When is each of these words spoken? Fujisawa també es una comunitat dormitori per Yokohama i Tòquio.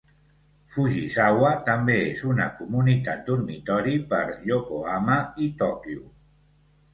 Fujisawa 0.75 1.51
també 1.67 1.97
es 2.05 2.23
una 2.29 2.47
comunitat 2.61 3.21
dormitori 3.29 3.93
per 4.15 4.23
Yokohama 4.53 5.19
i 5.47 5.51
Tòquio. 5.63 6.11